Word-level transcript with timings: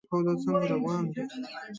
هو، 0.09 0.17
دا 0.25 0.33
څنګه 0.43 0.65
روان 0.73 1.03
دی؟ 1.13 1.21